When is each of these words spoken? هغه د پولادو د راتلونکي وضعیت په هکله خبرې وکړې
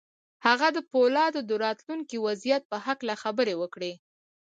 هغه 0.45 0.67
د 0.77 0.79
پولادو 0.91 1.39
د 1.49 1.51
راتلونکي 1.65 2.17
وضعیت 2.27 2.63
په 2.71 2.77
هکله 2.85 3.13
خبرې 3.23 3.53
وکړې 3.61 3.93